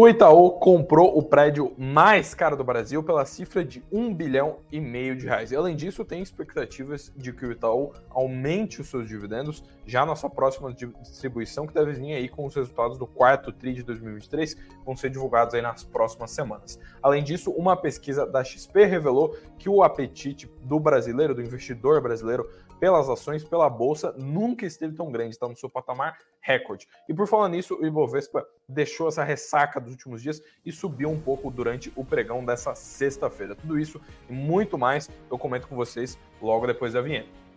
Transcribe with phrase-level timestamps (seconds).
[0.00, 4.80] O Itaú comprou o prédio mais caro do Brasil pela cifra de um bilhão e
[4.80, 5.52] meio de reais.
[5.52, 10.30] Além disso, tem expectativas de que o Itaú aumente os seus dividendos já na sua
[10.30, 14.84] próxima distribuição, que deve vir aí com os resultados do quarto TRI de 2023, que
[14.86, 16.78] vão ser divulgados aí nas próximas semanas.
[17.02, 22.48] Além disso, uma pesquisa da XP revelou que o apetite do brasileiro, do investidor brasileiro,
[22.78, 26.86] pelas ações, pela bolsa, nunca esteve tão grande, está no seu patamar recorde.
[27.08, 31.20] E por falar nisso, o Ibovespa deixou essa ressaca dos últimos dias e subiu um
[31.20, 33.54] pouco durante o pregão dessa sexta-feira.
[33.54, 37.47] Tudo isso e muito mais eu comento com vocês logo depois da vinheta.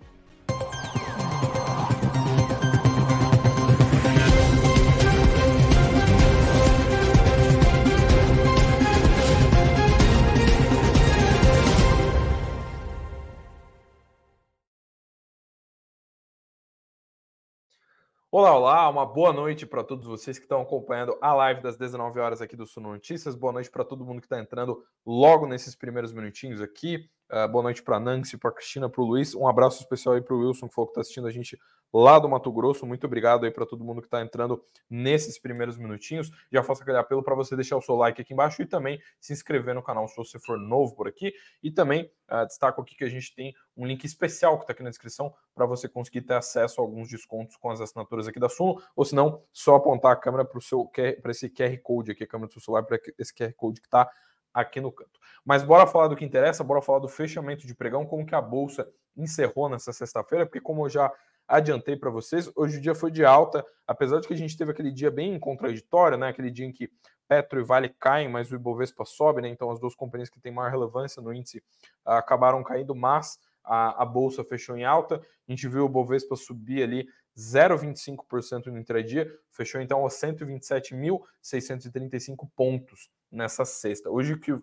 [18.33, 22.17] Olá, olá, uma boa noite para todos vocês que estão acompanhando a live das 19
[22.17, 23.35] horas aqui do Suno Notícias.
[23.35, 27.09] Boa noite para todo mundo que está entrando logo nesses primeiros minutinhos aqui.
[27.29, 29.35] Uh, boa noite para Nancy, para Cristina, para o Luiz.
[29.35, 31.59] Um abraço especial aí para o Wilson, que falou que está assistindo a gente
[31.93, 32.85] lá do Mato Grosso.
[32.85, 36.31] Muito obrigado aí para todo mundo que está entrando nesses primeiros minutinhos.
[36.51, 39.33] Já faço aquele apelo para você deixar o seu like aqui embaixo e também se
[39.33, 41.33] inscrever no canal se você for novo por aqui.
[41.61, 44.83] E também uh, destaco aqui que a gente tem um link especial que está aqui
[44.83, 48.49] na descrição para você conseguir ter acesso a alguns descontos com as assinaturas aqui da
[48.49, 52.47] Suno, ou se não, só apontar a câmera para esse QR Code aqui, a câmera
[52.47, 54.09] do seu celular, para esse QR Code que está
[54.53, 55.19] aqui no canto.
[55.45, 58.41] Mas bora falar do que interessa, bora falar do fechamento de pregão, como que a
[58.41, 61.11] bolsa encerrou nessa sexta-feira, porque como eu já
[61.51, 64.71] adiantei para vocês, hoje o dia foi de alta, apesar de que a gente teve
[64.71, 66.29] aquele dia bem contraditório, né?
[66.29, 66.89] Aquele dia em que
[67.27, 69.49] Petro e Vale caem, mas o Ibovespa sobe, né?
[69.49, 71.57] Então as duas companhias que têm maior relevância no índice
[72.05, 75.15] uh, acabaram caindo, mas a, a, bolsa fechou em alta.
[75.15, 77.05] A gente viu o Ibovespa subir ali
[77.37, 84.09] 0,25% no intradia, fechou então a 127.635 pontos nessa sexta.
[84.09, 84.61] Hoje que uh,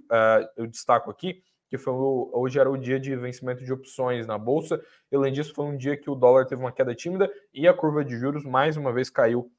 [0.57, 4.39] eu destaco aqui que foi o, hoje era o dia de vencimento de opções na
[4.39, 4.83] bolsa.
[5.13, 7.75] E, além disso, foi um dia que o dólar teve uma queda tímida e a
[7.75, 9.53] curva de juros mais uma vez caiu.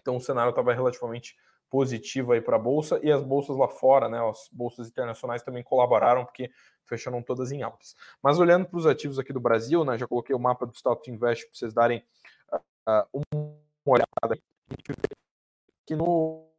[0.00, 1.36] Então o cenário estava relativamente
[1.70, 5.62] positivo aí para a bolsa e as bolsas lá fora, né, as bolsas internacionais também
[5.62, 6.50] colaboraram porque
[6.84, 7.96] fecharam todas em altas.
[8.22, 11.10] Mas olhando para os ativos aqui do Brasil, né, já coloquei o mapa do Stock
[11.10, 12.04] Invest para vocês darem
[12.86, 14.38] uh, uma olhada.
[15.86, 16.51] Que no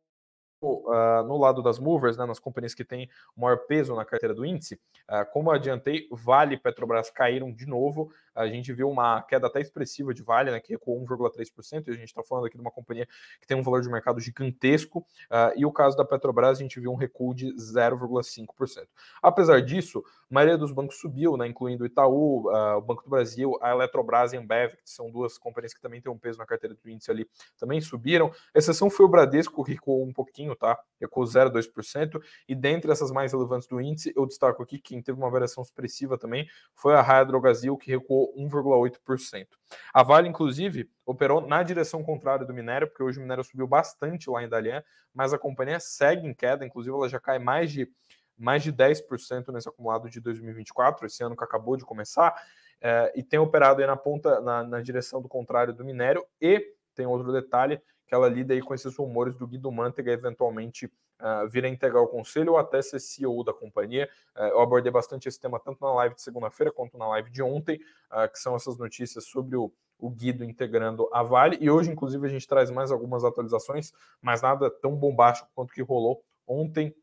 [0.65, 4.45] uh, no lado das movers, né, nas companhias que têm maior peso na carteira do
[4.45, 4.79] índice,
[5.09, 8.11] uh, como adiantei, Vale e Petrobras caíram de novo.
[8.35, 11.93] A gente viu uma queda até expressiva de Vale, né, que recuou 1,3%, e a
[11.93, 13.07] gente está falando aqui de uma companhia
[13.39, 16.79] que tem um valor de mercado gigantesco, uh, e o caso da Petrobras, a gente
[16.79, 18.87] viu um recuo de 0,5%.
[19.21, 23.57] Apesar disso, a maioria dos bancos subiu, né, incluindo o Itaú, o Banco do Brasil,
[23.61, 26.45] a Eletrobras e a Ambev, que são duas companhias que também têm um peso na
[26.45, 27.27] carteira do índice ali,
[27.57, 28.31] também subiram.
[28.53, 30.79] A exceção foi o Bradesco, que recuou um pouquinho, tá?
[30.99, 32.21] Recuou 0,2%.
[32.47, 36.17] E dentre essas mais relevantes do índice, eu destaco aqui quem teve uma variação expressiva
[36.17, 39.47] também foi a Raia Drogazil, que recuou 1,8%.
[39.93, 44.29] A Vale, inclusive, operou na direção contrária do minério, porque hoje o minério subiu bastante
[44.29, 47.91] lá em Dalian, mas a companhia segue em queda, inclusive ela já cai mais de
[48.35, 52.33] mais de 10% nesse acumulado de 2024, esse ano que acabou de começar,
[52.81, 56.59] é, e tem operado aí na ponta, na, na direção do contrário do minério, e
[56.95, 61.47] tem outro detalhe, que ela lida aí com esses rumores do Guido Mantega eventualmente uh,
[61.47, 64.09] vir a integrar o conselho ou até ser CEO da companhia.
[64.35, 67.41] Uh, eu abordei bastante esse tema tanto na live de segunda-feira quanto na live de
[67.41, 67.79] ontem,
[68.11, 71.57] uh, que são essas notícias sobre o, o Guido integrando a Vale.
[71.59, 73.91] E hoje, inclusive, a gente traz mais algumas atualizações,
[74.21, 76.95] mas nada tão bombástico quanto que rolou ontem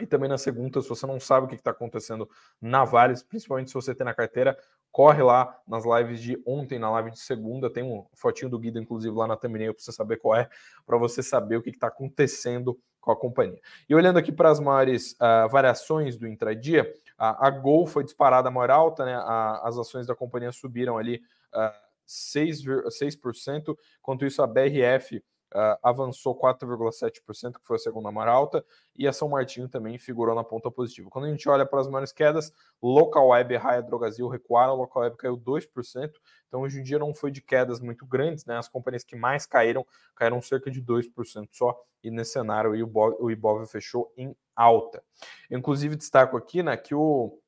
[0.00, 2.28] e também na segunda, se você não sabe o que está acontecendo
[2.60, 4.56] na Vale, principalmente se você tem na carteira,
[4.90, 8.78] corre lá nas lives de ontem, na live de segunda, tem um fotinho do Guido,
[8.78, 10.48] inclusive, lá na thumbnail para você saber qual é,
[10.86, 13.60] para você saber o que está acontecendo com a companhia.
[13.88, 16.82] E olhando aqui para as maiores uh, variações do intradia,
[17.18, 19.14] uh, a Gol foi disparada a maior alta, né?
[19.14, 21.22] A, as ações da companhia subiram ali
[21.54, 25.22] uh, 6%, 6%, enquanto isso a BRF
[25.54, 28.64] uh, avançou 4,7%, que foi a segunda maior alta,
[28.96, 31.10] e a São Martinho também figurou na ponta positiva.
[31.10, 32.52] Quando a gente olha para as maiores quedas,
[32.82, 36.12] Local Web e Raia Drogazil recuaram, Local Web caiu 2%,
[36.48, 38.56] então hoje em dia não foi de quedas muito grandes, né?
[38.56, 43.30] As companhias que mais caíram, caíram cerca de 2% só, e nesse cenário aí, o
[43.30, 45.02] Ibov fechou em alta.
[45.50, 47.38] Inclusive, destaco aqui né, que o,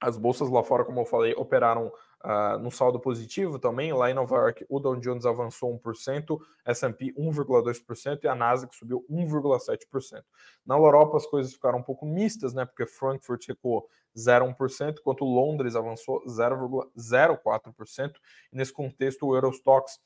[0.00, 1.92] as bolsas lá fora, como eu falei, operaram
[2.24, 6.36] Uh, no saldo positivo também, lá em Nova York, o Dow Jones avançou 1%,
[6.66, 10.24] S&P 1,2% e a Nasdaq subiu 1,7%.
[10.66, 15.76] Na Europa as coisas ficaram um pouco mistas, né, porque Frankfurt recuou 0,1%, enquanto Londres
[15.76, 18.12] avançou 0,04%.
[18.52, 20.00] E nesse contexto, o Eurostox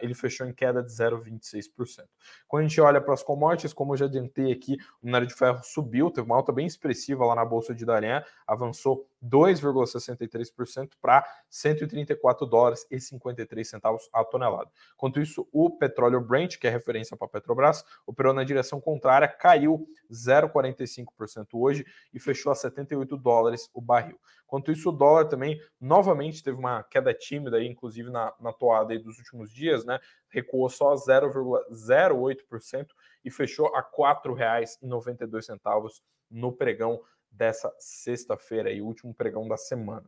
[0.00, 2.04] ele fechou em queda de 0,26%.
[2.46, 5.34] Quando a gente olha para as commodities, como eu já adiantei aqui, o minério de
[5.34, 11.24] ferro subiu, teve uma alta bem expressiva lá na Bolsa de Dalian, avançou 2,63% para
[11.48, 14.70] 134 dólares e 53 centavos a tonelada.
[14.94, 19.28] Enquanto isso, o petróleo Brent, que é referência para a Petrobras, operou na direção contrária,
[19.28, 24.18] caiu 0,45% hoje e fechou a 78 dólares o barril.
[24.48, 28.94] Enquanto isso, o dólar também novamente teve uma queda tímida, aí, inclusive na, na toada
[28.94, 29.98] aí dos últimos dias, né?
[30.28, 32.86] Recuou só 0,08%
[33.24, 37.00] e fechou a R$ 4,92 no pregão
[37.30, 40.06] dessa sexta-feira, o último pregão da semana.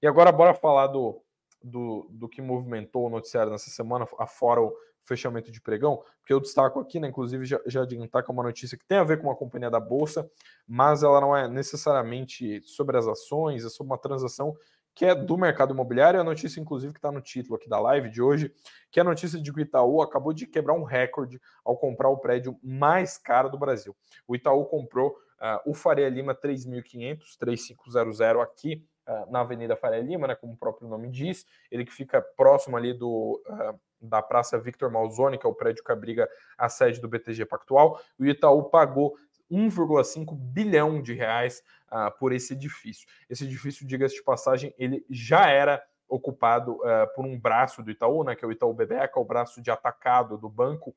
[0.00, 1.22] E agora, bora falar do,
[1.62, 4.74] do, do que movimentou o noticiário nessa semana, afora o
[5.04, 8.42] fechamento de pregão, porque eu destaco aqui, né, inclusive já, já adiantar que é uma
[8.42, 10.30] notícia que tem a ver com uma companhia da Bolsa,
[10.66, 14.56] mas ela não é necessariamente sobre as ações, é sobre uma transação
[14.94, 18.10] que é do mercado imobiliário, a notícia, inclusive, que está no título aqui da live
[18.10, 18.52] de hoje,
[18.90, 22.08] que é a notícia de que o Itaú acabou de quebrar um recorde ao comprar
[22.08, 23.96] o prédio mais caro do Brasil.
[24.26, 30.26] O Itaú comprou uh, o Faria Lima 3500, 3500 aqui uh, na Avenida Faria Lima,
[30.26, 33.42] né, como o próprio nome diz, ele que fica próximo ali do...
[33.48, 37.44] Uh, da Praça Victor Malzoni, que é o prédio que abriga a sede do BTG
[37.44, 39.14] Pactual, o Itaú pagou
[39.50, 43.06] 1,5 bilhão de reais uh, por esse edifício.
[43.28, 48.24] Esse edifício, diga-se de passagem, ele já era ocupado uh, por um braço do Itaú,
[48.24, 50.90] né, que é o Itaú Bebeca, o braço de atacado do banco,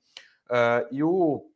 [0.49, 1.49] uh, e o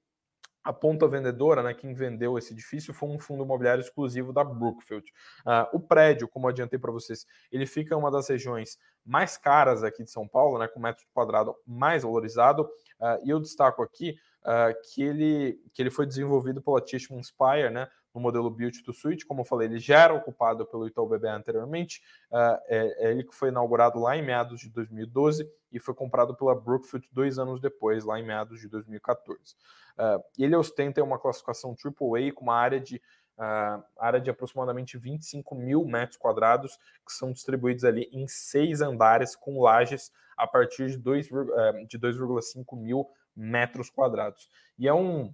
[0.68, 5.10] a ponta vendedora, né, quem vendeu esse edifício foi um fundo imobiliário exclusivo da Brookfield.
[5.46, 9.82] Uh, o prédio, como adiantei para vocês, ele fica em uma das regiões mais caras
[9.82, 12.64] aqui de São Paulo, né, com metro quadrado mais valorizado.
[13.00, 14.18] Uh, e eu destaco aqui
[14.48, 18.94] uh, que, ele, que ele foi desenvolvido pela Tishman Spire, né, no modelo Build to
[18.94, 19.26] Suite.
[19.26, 22.02] Como eu falei, ele já era ocupado pelo Itaú BBA anteriormente.
[22.32, 26.36] Uh, é, é, ele que foi inaugurado lá em meados de 2012 e foi comprado
[26.36, 29.56] pela Brookfield dois anos depois, lá em meados de 2014.
[29.98, 33.02] Uh, ele ostenta uma classificação AAA com uma área de
[33.38, 39.36] uh, área de aproximadamente 25 mil metros quadrados, que são distribuídos ali em seis andares
[39.36, 44.50] com lajes a partir de 2,5 mil metros quadrados.
[44.80, 45.32] E é um,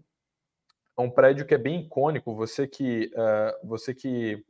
[0.98, 2.36] é um prédio que é bem icônico.
[2.36, 4.46] Você que, uh, você que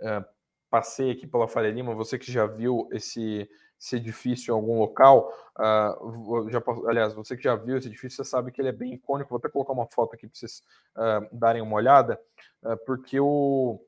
[0.00, 0.24] uh,
[0.70, 3.48] passei aqui pela Faria Lima, você que já viu esse,
[3.78, 8.28] esse edifício em algum local, uh, já, aliás, você que já viu esse edifício, você
[8.28, 9.30] sabe que ele é bem icônico.
[9.30, 10.62] Vou até colocar uma foto aqui para vocês
[10.96, 12.18] uh, darem uma olhada,
[12.62, 13.78] uh, porque o,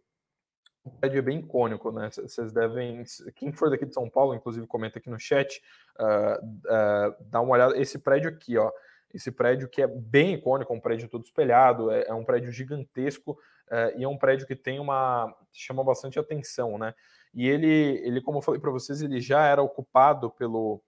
[0.84, 2.10] o prédio é bem icônico, né?
[2.10, 5.62] Vocês devem, quem for daqui de São Paulo, inclusive comenta aqui no chat,
[7.20, 7.78] dá uma olhada.
[7.78, 8.72] Esse prédio aqui, ó,
[9.12, 12.52] esse prédio que é bem icônico, é um prédio todo espelhado, é, é um prédio
[12.52, 13.38] gigantesco
[13.70, 16.94] é, e é um prédio que tem uma chama bastante atenção, né?
[17.34, 20.82] E ele, ele como eu falei para vocês, ele já era ocupado pelo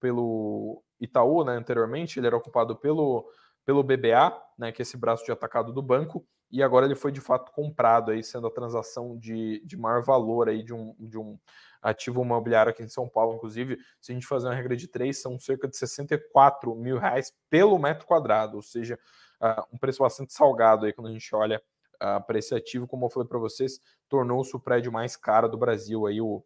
[0.00, 1.54] pelo Itaú, né?
[1.54, 3.28] Anteriormente, ele era ocupado pelo
[3.64, 4.72] pelo BBA, né?
[4.72, 8.10] Que é esse braço de atacado do banco e agora ele foi de fato comprado
[8.10, 11.38] aí, sendo a transação de, de maior valor aí de um, de um
[11.82, 15.20] ativo imobiliário aqui em São Paulo, inclusive, se a gente fazer uma regra de três,
[15.20, 18.98] são cerca de 64 mil reais pelo metro quadrado, ou seja,
[19.40, 21.62] uh, um preço bastante salgado aí quando a gente olha
[21.96, 25.58] uh, para esse ativo, como eu falei para vocês, tornou-se o prédio mais caro do
[25.58, 26.44] Brasil, aí o, uh,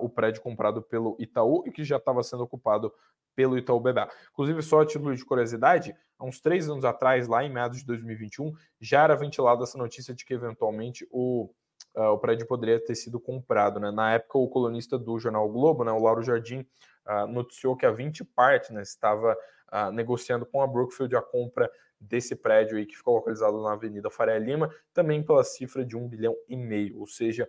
[0.00, 2.92] o prédio comprado pelo Itaú e que já estava sendo ocupado
[3.38, 4.10] pelo Itaú BBA.
[4.32, 7.86] Inclusive, só a título de curiosidade, há uns três anos atrás, lá em meados de
[7.86, 11.48] 2021, já era ventilada essa notícia de que eventualmente o
[11.94, 13.78] uh, o prédio poderia ter sido comprado.
[13.78, 13.92] Né?
[13.92, 16.66] Na época, o colunista do jornal Globo, né, o Lauro Jardim,
[17.06, 19.38] uh, noticiou que a 20 Partners estava
[19.72, 24.10] uh, negociando com a Brookfield a compra desse prédio aí que ficou localizado na Avenida
[24.10, 27.48] Faria Lima, também pela cifra de um bilhão e meio, ou seja,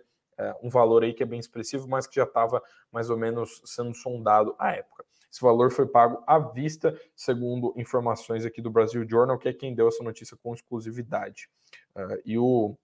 [0.62, 3.94] um valor aí que é bem expressivo, mas que já estava mais ou menos sendo
[3.94, 5.04] sondado à época.
[5.30, 9.74] Esse valor foi pago à vista, segundo informações aqui do Brasil Journal, que é quem
[9.74, 11.48] deu essa notícia com exclusividade.
[11.94, 12.76] Uh, e o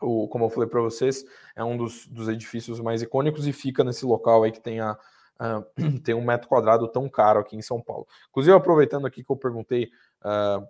[0.00, 3.82] o, como eu falei para vocês, é um dos, dos, edifícios mais icônicos e fica
[3.82, 4.98] nesse local aí que tem, a,
[6.04, 8.06] tem um metro quadrado tão caro aqui em São Paulo.
[8.28, 9.90] Inclusive, aproveitando aqui que eu perguntei,
[10.22, 10.66] uh,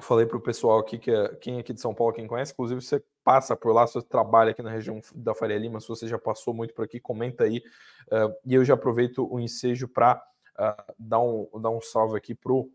[0.00, 2.52] falei para o pessoal aqui que é, quem é aqui de São Paulo, quem conhece,
[2.52, 6.06] inclusive você passa por lá, você trabalha aqui na região da Faria Lima, se você
[6.06, 7.58] já passou muito por aqui, comenta aí.
[8.06, 10.22] Uh, e eu já aproveito o ensejo para
[10.96, 12.70] dar, um, dar um salve aqui para o uh,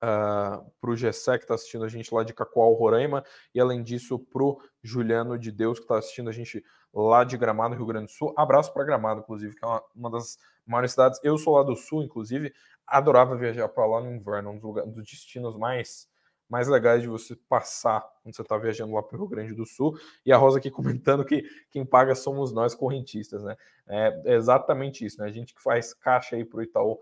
[0.00, 3.82] ah, para o Gessé, que está assistindo a gente lá de Cacoal, Roraima, e além
[3.82, 7.84] disso, para o Juliano de Deus, que está assistindo a gente lá de Gramado, Rio
[7.84, 8.32] Grande do Sul.
[8.36, 11.18] Abraço para Gramado, inclusive, que é uma, uma, das maiores cidades.
[11.24, 12.54] Eu sou lá do Sul, inclusive,
[12.86, 16.08] adorava viajar para lá no inverno, um dos, lugares, um dos destinos mais
[16.48, 19.66] mais legais de você passar quando você está viajando lá para o Rio Grande do
[19.66, 19.98] Sul.
[20.24, 23.56] E a Rosa aqui comentando que quem paga somos nós correntistas, né?
[23.86, 25.26] É exatamente isso, né?
[25.26, 26.98] A gente que faz caixa aí para o Itaú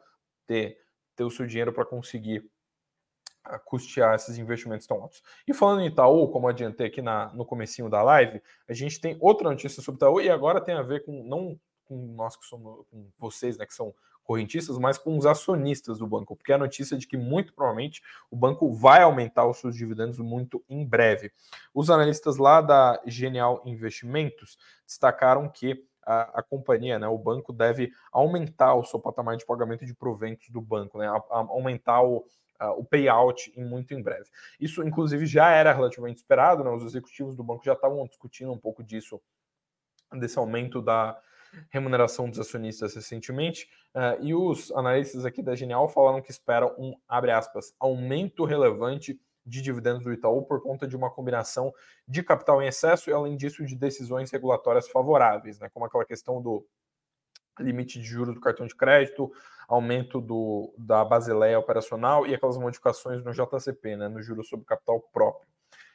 [0.46, 0.78] ter,
[1.14, 2.48] ter o seu dinheiro para conseguir
[3.44, 5.22] ah, custear esses investimentos tão altos.
[5.46, 9.16] E falando em Itaú, como adiantei aqui na, no comecinho da live, a gente tem
[9.20, 12.84] outra notícia sobre Itaú e agora tem a ver com não com nós que somos
[12.90, 13.94] com vocês, né, que são
[14.26, 18.02] correntistas, mas com os acionistas do banco, porque a notícia é de que muito provavelmente
[18.30, 21.32] o banco vai aumentar os seus dividendos muito em breve.
[21.72, 27.92] Os analistas lá da Genial Investimentos destacaram que a, a, companhia, né, o banco deve
[28.12, 32.24] aumentar o seu patamar de pagamento de proventos do banco, né, a, a aumentar o,
[32.76, 34.28] o payout em muito em breve.
[34.58, 38.58] Isso, inclusive, já era relativamente esperado, né, os executivos do banco já estavam discutindo um
[38.58, 39.20] pouco disso,
[40.12, 41.20] desse aumento da,
[41.70, 46.94] remuneração dos acionistas recentemente, uh, e os analistas aqui da Genial falaram que esperam um,
[47.08, 51.72] abre aspas, aumento relevante de dividendos do Itaú por conta de uma combinação
[52.06, 56.42] de capital em excesso e, além disso, de decisões regulatórias favoráveis, né, como aquela questão
[56.42, 56.66] do
[57.58, 59.32] limite de juros do cartão de crédito,
[59.68, 65.00] aumento do, da basileia operacional e aquelas modificações no JCP, né, no juros sobre capital
[65.12, 65.48] próprio.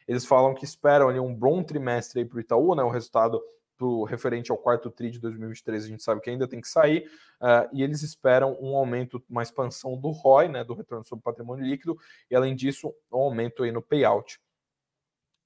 [0.07, 3.41] Eles falam que esperam ali um bom trimestre para o Itaú, né, o resultado
[3.81, 7.09] pro, referente ao quarto TRI de 2023, a gente sabe que ainda tem que sair,
[7.41, 11.65] uh, e eles esperam um aumento, uma expansão do ROI, né, do retorno sobre patrimônio
[11.65, 11.97] líquido,
[12.29, 14.39] e além disso, um aumento aí no payout.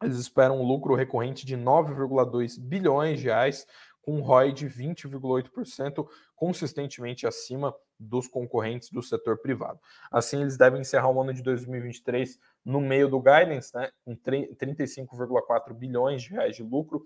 [0.04, 3.66] Eles esperam um lucro recorrente de 9,2 bilhões de reais,
[4.06, 9.80] com um ROI de 20,8%, consistentemente acima dos concorrentes do setor privado.
[10.12, 15.74] Assim, eles devem encerrar o ano de 2023 no meio do guidance, né, com 35,4
[15.74, 17.00] bilhões de reais de lucro,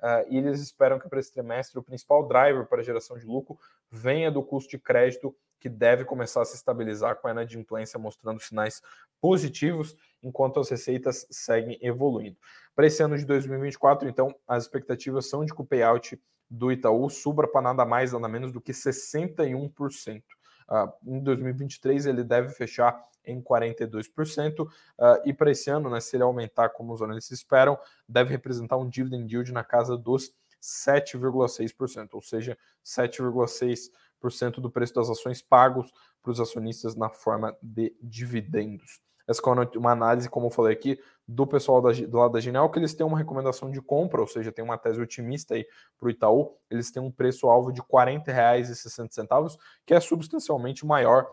[0.00, 3.26] uh, e eles esperam que para esse trimestre o principal driver para a geração de
[3.26, 3.58] lucro
[3.90, 8.38] venha do custo de crédito, que deve começar a se estabilizar com a inadimplência mostrando
[8.38, 8.82] sinais
[9.18, 12.36] positivos, enquanto as receitas seguem evoluindo.
[12.76, 16.20] Para esse ano de 2024, então, as expectativas são de que o payout
[16.50, 20.22] do Itaú suba para nada mais, nada menos do que 61%.
[20.66, 26.00] Uh, em 2023 ele deve fechar em 42%, uh, ah, e para esse ano, né,
[26.00, 30.34] se ele aumentar como os analistas esperam, deve representar um dividend yield na casa dos
[30.62, 37.94] 7,6%, ou seja, 7,6% do preço das ações pagos para os acionistas na forma de
[38.02, 39.00] dividendos.
[39.26, 42.70] Essa é uma análise, como eu falei aqui, do pessoal da, do lado da Genial,
[42.70, 45.66] que eles têm uma recomendação de compra, ou seja, tem uma tese otimista aí
[45.98, 51.32] para o Itaú, eles têm um preço-alvo de R$ 40,60, que é substancialmente maior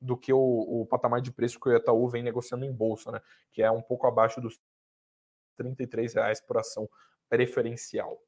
[0.00, 3.20] do que o, o, patamar de preço que o Itaú vem negociando em bolsa, né?
[3.52, 4.60] Que é um pouco abaixo dos
[5.58, 5.74] R$
[6.14, 6.88] reais por ação
[7.28, 8.20] preferencial.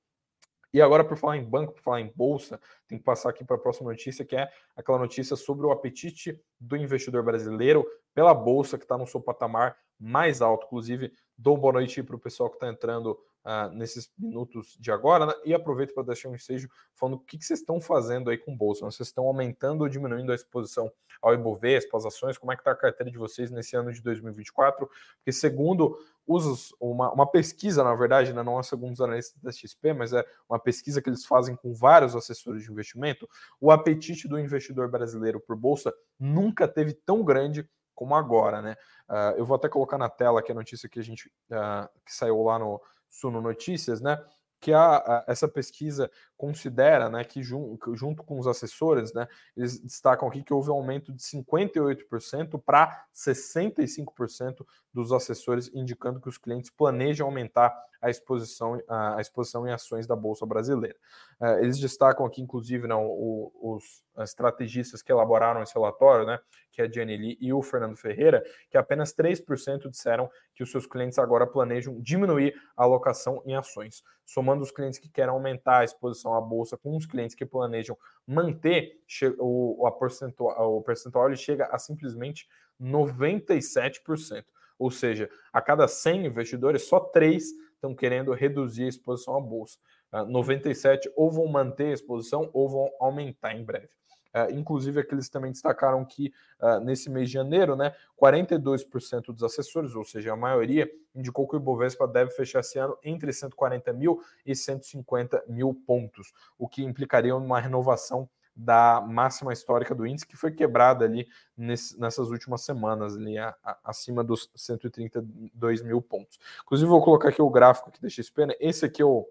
[0.72, 3.54] E agora, por falar em banco, por falar em bolsa, tem que passar aqui para
[3.54, 8.76] a próxima notícia, que é aquela notícia sobre o apetite do investidor brasileiro pela bolsa,
[8.76, 10.66] que está no seu patamar mais alto.
[10.66, 15.26] Inclusive, dou boa noite para o pessoal que está entrando uh, nesses minutos de agora,
[15.26, 15.34] né?
[15.44, 18.56] e aproveito para deixar um ensejo falando o que, que vocês estão fazendo aí com
[18.56, 18.84] bolsa.
[18.84, 22.38] Vocês estão aumentando ou diminuindo a exposição ao Ibovespa, as ações?
[22.38, 24.86] Como é que está a carteira de vocês nesse ano de 2024?
[25.16, 29.52] Porque segundo os, uma, uma pesquisa, na verdade, né, não é segundo os analistas da
[29.52, 33.28] XP, mas é uma pesquisa que eles fazem com vários assessores de investimento,
[33.60, 38.76] o apetite do investidor brasileiro por bolsa nunca teve tão grande como agora, né?
[39.08, 42.14] Uh, eu vou até colocar na tela aqui a notícia que a gente uh, que
[42.14, 42.80] saiu lá no,
[43.14, 44.22] Suno Notícias, né?
[44.60, 49.26] Que a, a, essa pesquisa considera né, que, jun, junto com os assessores, né,
[49.56, 56.28] eles destacam aqui que houve um aumento de 58% para 65% dos assessores, indicando que
[56.28, 57.74] os clientes planejam aumentar
[58.04, 60.96] a exposição, a, exposição em ações da Bolsa Brasileira.
[61.40, 66.38] Uh, eles destacam aqui, inclusive, não, né, os estrategistas que elaboraram esse relatório, né,
[66.70, 70.70] que é a Jenny Lee e o Fernando Ferreira, que apenas 3% disseram que os
[70.70, 74.02] seus clientes agora planejam diminuir a alocação em ações.
[74.26, 77.96] Somando os clientes que querem aumentar a exposição à Bolsa com os clientes que planejam
[78.26, 79.00] manter
[79.38, 82.48] o, a percentual, o percentual ele chega a simplesmente
[82.80, 84.44] 97%.
[84.78, 89.78] Ou seja, a cada 100 investidores, só 3 estão querendo reduzir a exposição à bolsa.
[90.12, 93.90] Uh, ah, 97 ou vão manter a exposição ou vão aumentar em breve.
[94.34, 99.94] Uh, inclusive, aqueles também destacaram que uh, nesse mês de janeiro, né, 42% dos assessores,
[99.94, 104.20] ou seja, a maioria, indicou que o Ibovespa deve fechar esse ano entre 140 mil
[104.44, 110.36] e 150 mil pontos, o que implicaria uma renovação da máxima histórica do índice, que
[110.36, 111.26] foi quebrada ali
[111.56, 116.38] nesse, nessas últimas semanas, ali a, a, acima dos 132 mil pontos.
[116.62, 118.54] Inclusive, vou colocar aqui o gráfico da XP, né?
[118.60, 119.26] Esse aqui é o,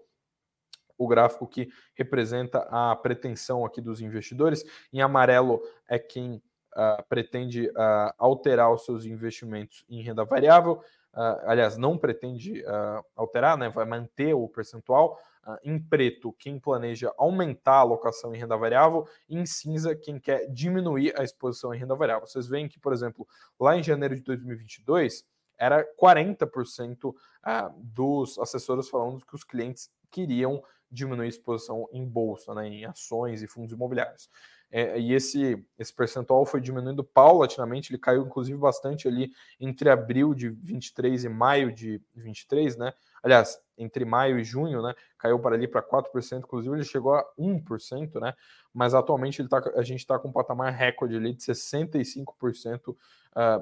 [0.96, 4.64] o gráfico que representa a pretensão aqui dos investidores.
[4.92, 6.42] Em amarelo é quem
[6.74, 10.82] uh, pretende uh, alterar os seus investimentos em renda variável.
[11.12, 12.64] Uh, aliás, não pretende
[13.14, 15.16] alterar, né, vai manter o percentual.
[15.62, 19.06] em preto, quem planeja aumentar a alocação em renda variável.
[19.28, 22.26] Em cinza, quem quer diminuir a exposição em renda variável.
[22.26, 23.28] Vocês veem que, por exemplo,
[23.60, 25.24] lá em janeiro de 2022,
[25.56, 27.14] era 40%
[27.76, 30.62] dos assessores falando que os clientes queriam
[30.94, 34.30] diminuir a exposição em bolsa, né, em ações e fundos imobiliários.
[34.70, 40.34] É, e esse, esse percentual foi diminuindo paulatinamente, ele caiu inclusive bastante ali entre abril
[40.34, 42.92] de 23 e maio de 23, né?
[43.22, 44.92] Aliás, entre maio e junho, né?
[45.16, 48.34] Caiu para ali para 4%, inclusive ele chegou a 1%, né?
[48.72, 52.96] Mas atualmente ele tá, a gente está com um patamar recorde ali de 65% uh,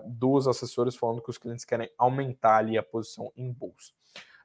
[0.06, 3.92] dos assessores falando que os clientes querem aumentar ali a posição em bolsa.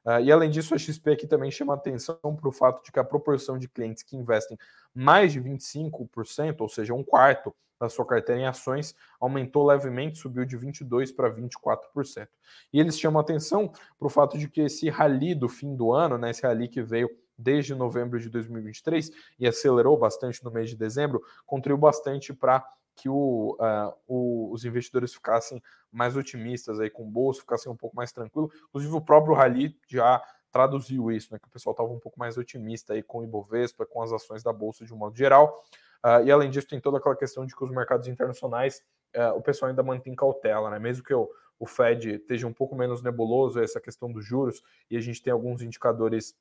[0.08, 2.98] Uh, e além disso, a XP aqui também chama atenção para o fato de que
[2.98, 4.56] a proporção de clientes que investem
[4.94, 10.46] mais de 25%, ou seja, um quarto da sua carteira em ações, aumentou levemente, subiu
[10.46, 12.26] de 22% para 24%.
[12.72, 16.16] E eles chamam atenção para o fato de que esse rally do fim do ano,
[16.16, 20.76] né, esse rally que veio desde novembro de 2023 e acelerou bastante no mês de
[20.76, 22.66] dezembro, contribuiu bastante para
[22.98, 27.76] que o, uh, o, os investidores ficassem mais otimistas aí com o bolso, ficassem um
[27.76, 28.50] pouco mais tranquilo.
[28.68, 31.38] Inclusive o próprio Rally já traduziu isso, né?
[31.38, 34.42] Que o pessoal estava um pouco mais otimista aí com o Ibovespa, com as ações
[34.42, 35.62] da bolsa de um modo geral.
[36.04, 38.82] Uh, e além disso, tem toda aquela questão de que os mercados internacionais,
[39.16, 40.78] uh, o pessoal ainda mantém cautela, né?
[40.78, 41.28] Mesmo que o,
[41.58, 45.32] o Fed esteja um pouco menos nebuloso, essa questão dos juros, e a gente tem
[45.32, 46.34] alguns indicadores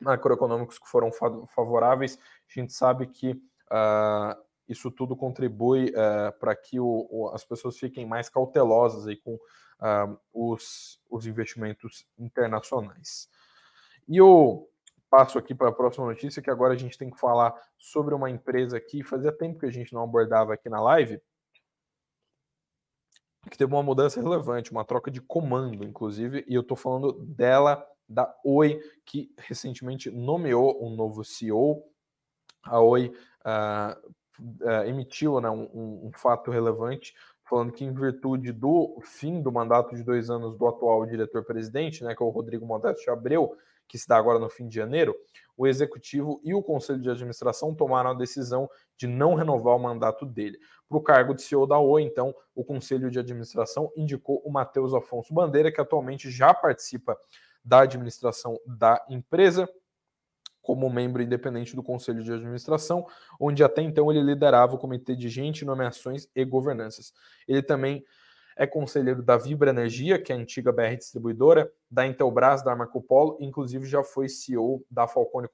[0.00, 1.10] macroeconômicos que foram
[1.46, 4.36] favoráveis, a gente sabe que uh,
[4.68, 9.34] isso tudo contribui uh, para que o, o, as pessoas fiquem mais cautelosas aí com
[9.34, 13.28] uh, os, os investimentos internacionais.
[14.08, 14.68] E eu
[15.10, 18.30] passo aqui para a próxima notícia, que agora a gente tem que falar sobre uma
[18.30, 21.20] empresa aqui, fazia tempo que a gente não abordava aqui na live,
[23.50, 27.86] que teve uma mudança relevante, uma troca de comando, inclusive, e eu estou falando dela,
[28.08, 31.82] da Oi, que recentemente nomeou um novo CEO.
[32.62, 37.14] A Oi uh, uh, emitiu né, um, um, fato relevante,
[37.48, 42.14] falando que em virtude do fim do mandato de dois anos do atual diretor-presidente, né,
[42.14, 45.14] que é o Rodrigo Modesto Abreu, que se dá agora no fim de janeiro,
[45.56, 50.24] o executivo e o conselho de administração tomaram a decisão de não renovar o mandato
[50.24, 50.58] dele.
[50.88, 54.94] Para o cargo de CEO da Oi, então, o conselho de administração indicou o Matheus
[54.94, 57.18] Afonso Bandeira, que atualmente já participa
[57.64, 59.68] da administração da empresa
[60.62, 63.04] como membro independente do Conselho de Administração,
[63.38, 67.12] onde até então ele liderava o Comitê de Gente, Nomeações e Governanças.
[67.46, 68.04] Ele também
[68.56, 73.02] é conselheiro da Vibra Energia, que é a antiga BR distribuidora, da Intelbras, da Marco
[73.02, 75.48] Polo, inclusive já foi CEO da Falcone,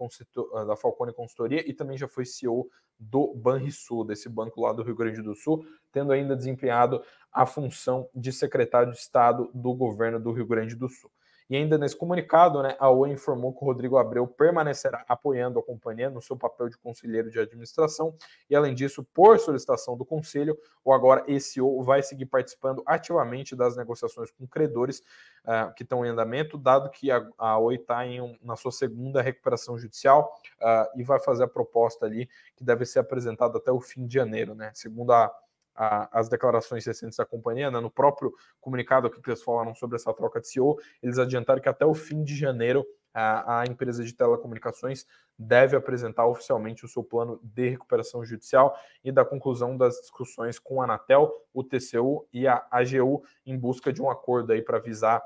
[0.66, 2.68] da Falcone Consultoria e também já foi CEO
[2.99, 7.01] do Banrisul, desse banco lá do Rio Grande do Sul, tendo ainda desempenhado
[7.33, 11.11] a função de secretário de Estado do governo do Rio Grande do Sul.
[11.49, 15.63] E ainda nesse comunicado, né, a Oi informou que o Rodrigo Abreu permanecerá apoiando a
[15.63, 18.15] companhia no seu papel de conselheiro de administração.
[18.51, 23.77] E além disso, por solicitação do conselho, o agora SEO vai seguir participando ativamente das
[23.77, 25.01] negociações com credores
[25.45, 29.23] uh, que estão em andamento, dado que a, a Oi está um, na sua segunda
[29.23, 33.81] recuperação judicial uh, e vai fazer a proposta ali que deve ser apresentada até o
[33.81, 34.71] fim de janeiro, né?
[34.75, 35.33] Segundo a
[35.79, 40.12] a, as declarações recentes da companhia, né, no próprio comunicado que eles falaram sobre essa
[40.12, 44.12] troca de CEO, eles adiantaram que até o fim de janeiro a, a empresa de
[44.12, 45.07] telecomunicações
[45.38, 50.83] deve apresentar oficialmente o seu plano de recuperação judicial e da conclusão das discussões com
[50.83, 55.23] a Anatel, o TCU e a AGU em busca de um acordo aí para visar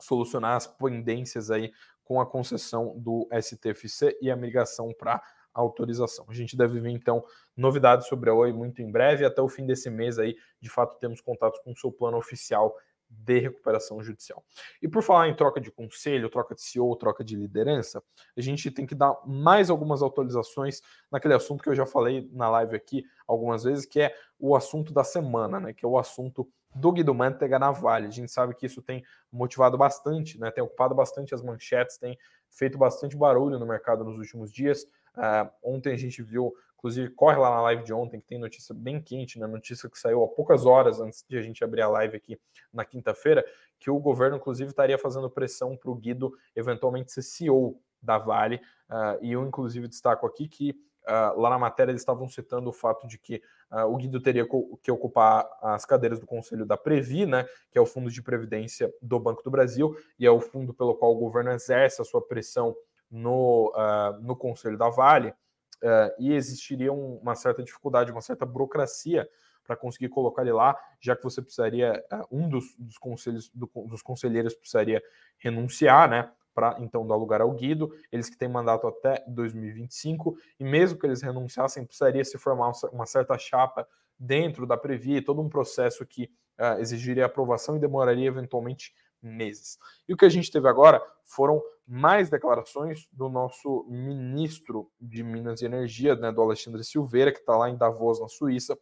[0.00, 1.72] solucionar as pendências aí
[2.04, 5.20] com a concessão do STFC e a migração para
[5.60, 6.26] autorização.
[6.28, 7.24] A gente deve ver então
[7.56, 10.98] novidades sobre a Oi muito em breve, até o fim desse mês aí, de fato,
[10.98, 12.76] temos contatos com o seu plano oficial
[13.08, 14.44] de recuperação judicial.
[14.82, 18.02] E por falar em troca de conselho, troca de CEO, troca de liderança,
[18.36, 22.48] a gente tem que dar mais algumas atualizações naquele assunto que eu já falei na
[22.50, 25.72] live aqui algumas vezes, que é o assunto da semana, né?
[25.72, 28.06] Que é o assunto do Guido Mantega na Vale.
[28.06, 30.50] A gente sabe que isso tem motivado bastante, né?
[30.50, 32.18] Tem ocupado bastante as manchetes, tem
[32.50, 34.86] feito bastante barulho no mercado nos últimos dias.
[35.16, 38.74] Uh, ontem a gente viu, inclusive, corre lá na live de ontem, que tem notícia
[38.74, 39.46] bem quente, né?
[39.46, 42.38] Notícia que saiu há poucas horas antes de a gente abrir a live aqui
[42.72, 43.44] na quinta-feira,
[43.78, 48.60] que o governo, inclusive, estaria fazendo pressão para o Guido eventualmente ser CEO da Vale.
[48.90, 50.70] Uh, e eu, inclusive, destaco aqui que
[51.08, 53.42] uh, lá na matéria eles estavam citando o fato de que
[53.88, 54.46] o Guido teria
[54.80, 57.44] que ocupar as cadeiras do Conselho da Previ, né?
[57.68, 60.94] Que é o Fundo de Previdência do Banco do Brasil, e é o fundo pelo
[60.94, 62.76] qual o governo exerce a sua pressão
[63.10, 69.28] no, uh, no Conselho da Vale, uh, e existiria uma certa dificuldade, uma certa burocracia
[69.64, 74.00] para conseguir colocar ele lá, já que você precisaria, um dos, dos, conselhos, do, dos
[74.00, 75.02] conselheiros precisaria
[75.38, 76.30] renunciar, né?
[76.56, 81.04] para então dar lugar ao Guido, eles que têm mandato até 2025, e mesmo que
[81.04, 83.86] eles renunciassem, precisaria se formar uma certa chapa
[84.18, 89.78] dentro da Previ, todo um processo que uh, exigiria aprovação e demoraria eventualmente meses.
[90.08, 95.62] E o que a gente teve agora foram mais declarações do nosso ministro de Minas
[95.62, 98.76] e Energia, né, do Alexandre Silveira, que está lá em Davos, na Suíça,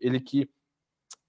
[0.00, 0.50] ele que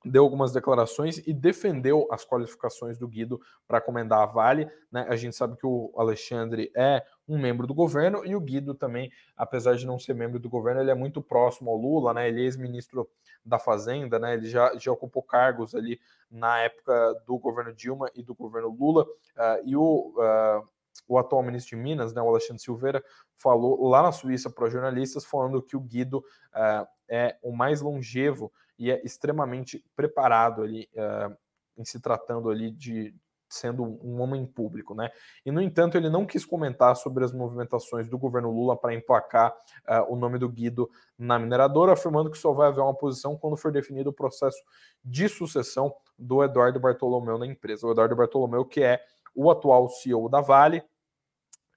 [0.04, 4.70] deu algumas declarações e defendeu as qualificações do Guido para comandar a Vale.
[4.92, 5.06] Né?
[5.10, 9.12] A gente sabe que o Alexandre é um membro do governo e o Guido também,
[9.36, 12.28] apesar de não ser membro do governo, ele é muito próximo ao Lula, né?
[12.28, 13.10] Ele é ex-ministro
[13.46, 14.34] da Fazenda, né?
[14.34, 16.00] Ele já, já ocupou cargos ali
[16.32, 19.04] na época do governo Dilma e do governo Lula.
[19.04, 20.68] Uh, e o, uh,
[21.08, 23.04] o atual ministro de Minas, né, o Alexandre Silveira,
[23.36, 28.52] falou lá na Suíça para jornalistas, falando que o Guido uh, é o mais longevo
[28.78, 31.36] e é extremamente preparado ali uh,
[31.78, 33.14] em se tratando ali de
[33.50, 35.10] sendo um homem público, né?
[35.44, 39.52] E no entanto ele não quis comentar sobre as movimentações do governo Lula para emplacar
[39.52, 43.58] uh, o nome do Guido na mineradora, afirmando que só vai haver uma posição quando
[43.58, 44.62] for definido o processo
[45.04, 47.88] de sucessão do Eduardo Bartolomeu na empresa.
[47.88, 49.02] O Eduardo Bartolomeu que é
[49.39, 50.84] o atual CEO da Vale,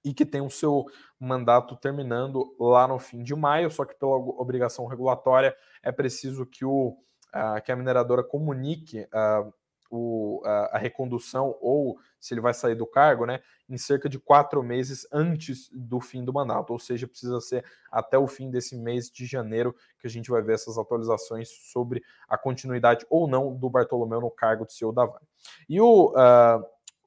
[0.03, 0.85] e que tem o seu
[1.17, 6.65] mandato terminando lá no fim de maio, só que pela obrigação regulatória é preciso que,
[6.65, 6.89] o,
[7.33, 9.53] uh, que a mineradora comunique uh,
[9.89, 14.19] o, uh, a recondução ou se ele vai sair do cargo, né, em cerca de
[14.19, 18.75] quatro meses antes do fim do mandato, ou seja, precisa ser até o fim desse
[18.75, 23.55] mês de janeiro que a gente vai ver essas atualizações sobre a continuidade ou não
[23.55, 25.25] do Bartolomeu no cargo de CEO da Vale.
[25.69, 26.13] E o,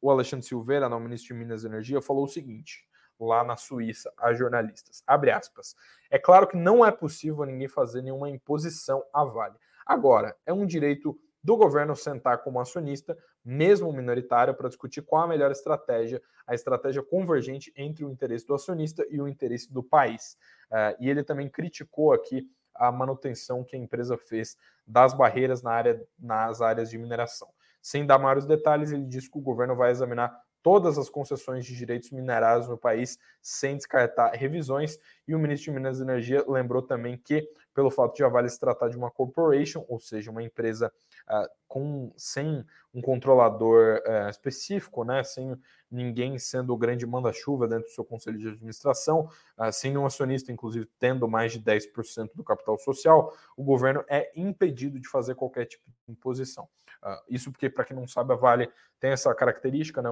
[0.00, 2.86] o Alexandre Silveira, no ministro de Minas e Energia, falou o seguinte:
[3.18, 5.02] lá na Suíça a jornalistas.
[5.06, 5.74] Abre aspas.
[6.10, 9.56] É claro que não é possível ninguém fazer nenhuma imposição à Vale.
[9.84, 15.28] Agora, é um direito do governo sentar como acionista, mesmo minoritário, para discutir qual a
[15.28, 20.36] melhor estratégia, a estratégia convergente entre o interesse do acionista e o interesse do país.
[20.68, 25.70] Uh, e ele também criticou aqui a manutenção que a empresa fez das barreiras na
[25.70, 27.48] área, nas áreas de mineração.
[27.86, 31.76] Sem dar maiores detalhes, ele disse que o governo vai examinar todas as concessões de
[31.76, 34.98] direitos minerários no país sem descartar revisões.
[35.28, 38.48] E o ministro de Minas e Energia lembrou também que, pelo fato de a Vale
[38.48, 40.92] se tratar de uma corporation, ou seja, uma empresa
[41.30, 45.56] uh, com, sem um controlador uh, específico, né, sem
[45.88, 50.50] ninguém sendo o grande manda-chuva dentro do seu conselho de administração, uh, sem um acionista,
[50.50, 55.66] inclusive, tendo mais de 10% do capital social, o governo é impedido de fazer qualquer
[55.66, 56.68] tipo de imposição.
[57.06, 60.10] Uh, isso porque, para quem não sabe, a Vale tem essa característica, né,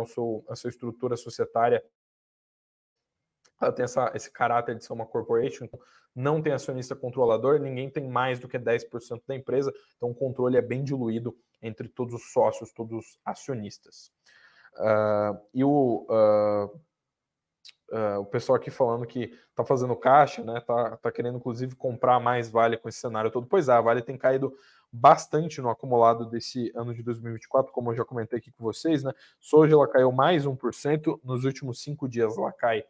[0.49, 1.83] a sua estrutura societária
[3.61, 5.81] ela tem essa, esse caráter de ser uma corporation, então
[6.15, 10.57] não tem acionista controlador, ninguém tem mais do que 10% da empresa, então o controle
[10.57, 14.13] é bem diluído entre todos os sócios, todos os acionistas.
[14.75, 16.67] Uh, e o, uh,
[17.97, 20.61] uh, o pessoal aqui falando que está fazendo caixa, né?
[20.61, 23.47] Tá, tá querendo inclusive comprar mais Vale com esse cenário todo.
[23.47, 24.53] Pois é, a Vale tem caído
[24.95, 29.13] bastante no acumulado desse ano de 2024, como eu já comentei aqui com vocês, né?
[29.41, 32.81] Soja ela caiu mais 1%, nos últimos cinco dias ela cai,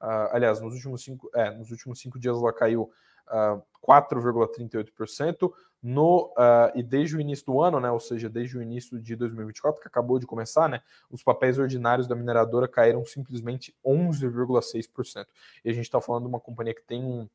[0.00, 2.90] uh, aliás, nos últimos cinco, é, nos últimos cinco dias ela caiu uh,
[3.28, 8.62] ah, 4,38%, no, uh, e desde o início do ano, né, ou seja, desde o
[8.62, 13.74] início de 2024, que acabou de começar, né, os papéis ordinários da mineradora caíram simplesmente
[13.84, 15.26] 11,6%.
[15.62, 17.28] E a gente está falando de uma companhia que tem um,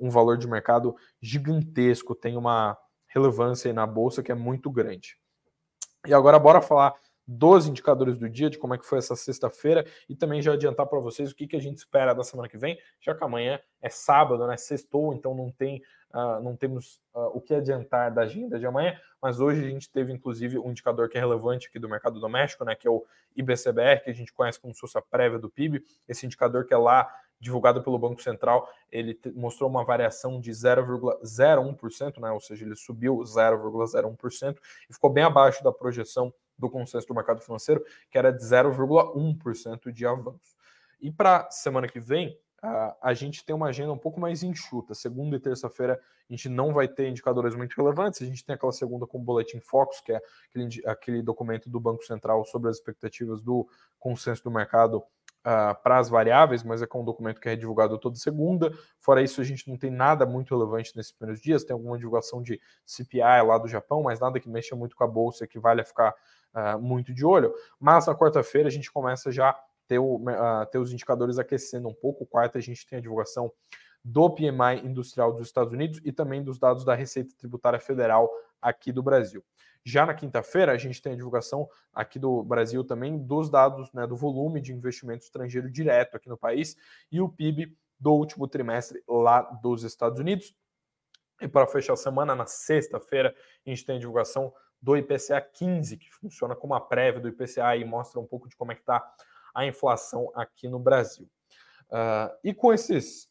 [0.00, 2.76] um valor de mercado gigantesco, tem uma
[3.14, 5.16] relevância aí na bolsa que é muito grande.
[6.06, 6.94] E agora bora falar
[7.26, 10.86] dos indicadores do dia, de como é que foi essa sexta-feira e também já adiantar
[10.86, 13.60] para vocês o que, que a gente espera da semana que vem, já que amanhã
[13.80, 14.56] é sábado, né?
[14.56, 15.80] Sextou, então não tem,
[16.12, 19.88] uh, não temos uh, o que adiantar da agenda de amanhã, mas hoje a gente
[19.88, 22.74] teve inclusive um indicador que é relevante aqui do mercado doméstico, né?
[22.74, 23.04] Que é o
[23.36, 26.74] IBCBR, que a gente conhece como se fosse a prévia do PIB, esse indicador que
[26.74, 27.08] é lá
[27.42, 32.30] divulgado pelo Banco Central, ele mostrou uma variação de 0,01%, né?
[32.30, 34.56] ou seja, ele subiu 0,01%
[34.88, 39.90] e ficou bem abaixo da projeção do consenso do mercado financeiro, que era de 0,1%
[39.90, 40.56] de avanço.
[41.00, 42.38] E para semana que vem,
[43.02, 44.94] a gente tem uma agenda um pouco mais enxuta.
[44.94, 46.00] Segunda e terça-feira
[46.30, 48.22] a gente não vai ter indicadores muito relevantes.
[48.22, 51.80] A gente tem aquela segunda com o Boletim Focus, que é aquele, aquele documento do
[51.80, 55.02] Banco Central sobre as expectativas do consenso do mercado
[55.42, 58.72] uh, para as variáveis, mas é com um documento que é divulgado toda segunda.
[58.98, 61.64] Fora isso, a gente não tem nada muito relevante nesses primeiros dias.
[61.64, 65.08] Tem alguma divulgação de CPI lá do Japão, mas nada que mexa muito com a
[65.08, 66.14] bolsa, que vale a ficar
[66.54, 67.52] uh, muito de olho.
[67.78, 70.20] Mas na quarta-feira a gente começa já ter, uh,
[70.70, 72.26] ter os indicadores aquecendo um pouco.
[72.26, 73.52] Quarta a gente tem a divulgação
[74.04, 78.28] do PMI industrial dos Estados Unidos e também dos dados da Receita Tributária Federal
[78.60, 79.44] aqui do Brasil.
[79.84, 84.06] Já na quinta-feira, a gente tem a divulgação aqui do Brasil também dos dados né,
[84.06, 86.76] do volume de investimento estrangeiro direto aqui no país
[87.10, 90.54] e o PIB do último trimestre lá dos Estados Unidos.
[91.40, 93.34] E para fechar a semana, na sexta-feira,
[93.66, 97.76] a gente tem a divulgação do IPCA 15, que funciona como a prévia do IPCA
[97.76, 99.04] e mostra um pouco de como é que está
[99.54, 101.28] a inflação aqui no Brasil.
[101.88, 103.28] Uh, e com esses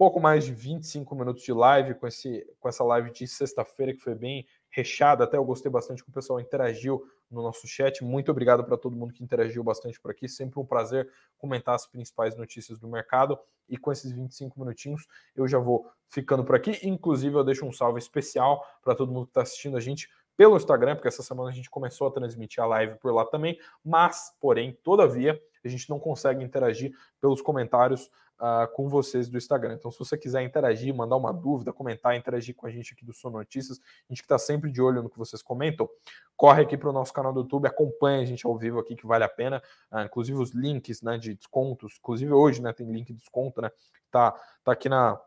[0.00, 4.00] pouco mais de 25 minutos de live, com, esse, com essa live de sexta-feira, que
[4.00, 8.02] foi bem recheada, até eu gostei bastante que o pessoal interagiu no nosso chat.
[8.04, 10.28] Muito obrigado para todo mundo que interagiu bastante por aqui.
[10.28, 13.38] Sempre um prazer comentar as principais notícias do mercado.
[13.68, 16.78] E com esses 25 minutinhos, eu já vou ficando por aqui.
[16.82, 20.56] Inclusive, eu deixo um salve especial para todo mundo que está assistindo a gente pelo
[20.56, 24.34] Instagram, porque essa semana a gente começou a transmitir a live por lá também, mas,
[24.40, 29.74] porém, todavia, a gente não consegue interagir pelos comentários uh, com vocês do Instagram.
[29.74, 33.12] Então, se você quiser interagir, mandar uma dúvida, comentar, interagir com a gente aqui do
[33.12, 35.88] Sono Notícias, a gente que está sempre de olho no que vocês comentam,
[36.36, 39.06] corre aqui para o nosso canal do YouTube, acompanha a gente ao vivo aqui, que
[39.06, 39.62] vale a pena.
[39.92, 43.70] Uh, inclusive os links né, de descontos, inclusive hoje né, tem link de desconto, né?
[44.10, 45.20] Tá, tá aqui na,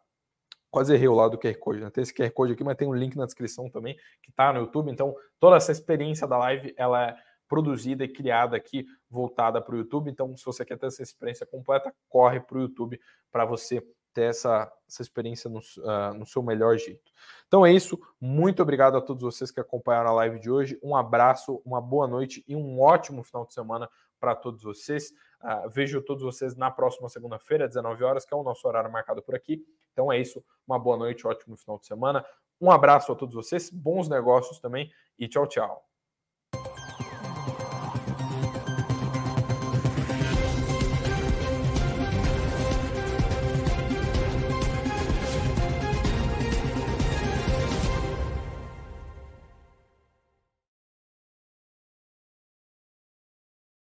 [0.74, 1.90] quase errei o lado do QR Code, né?
[1.92, 4.62] Tem esse QR Code aqui, mas tem um link na descrição também, que está no
[4.62, 4.92] YouTube.
[4.92, 7.16] Então, toda essa experiência da live, ela é
[7.54, 10.10] produzida e criada aqui, voltada para o YouTube.
[10.10, 13.00] Então, se você quer ter essa experiência completa, corre para o YouTube
[13.32, 13.80] para você
[14.12, 17.12] ter essa, essa experiência no, uh, no seu melhor jeito.
[17.48, 18.00] Então é isso.
[18.20, 20.80] Muito obrigado a todos vocês que acompanharam a live de hoje.
[20.82, 23.88] Um abraço, uma boa noite e um ótimo final de semana
[24.20, 25.12] para todos vocês.
[25.44, 29.22] Uh, vejo todos vocês na próxima segunda-feira, 19 horas, que é o nosso horário marcado
[29.22, 29.64] por aqui.
[29.92, 30.44] Então é isso.
[30.68, 32.26] Uma boa noite, ótimo final de semana.
[32.60, 35.93] Um abraço a todos vocês, bons negócios também e tchau, tchau.